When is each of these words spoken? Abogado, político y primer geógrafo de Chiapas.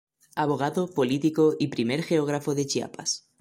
Abogado, 0.35 0.87
político 0.87 1.53
y 1.59 1.67
primer 1.67 2.01
geógrafo 2.01 2.55
de 2.55 2.65
Chiapas. 2.65 3.29